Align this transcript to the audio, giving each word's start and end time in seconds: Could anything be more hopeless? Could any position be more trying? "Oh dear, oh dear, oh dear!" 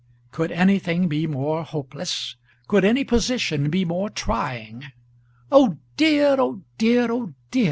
Could 0.31 0.51
anything 0.51 1.07
be 1.07 1.27
more 1.27 1.63
hopeless? 1.63 2.35
Could 2.67 2.83
any 2.83 3.03
position 3.03 3.69
be 3.69 3.85
more 3.85 4.09
trying? 4.09 4.85
"Oh 5.51 5.77
dear, 5.95 6.37
oh 6.39 6.63
dear, 6.79 7.11
oh 7.11 7.35
dear!" 7.51 7.59